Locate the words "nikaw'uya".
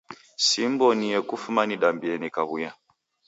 2.17-2.71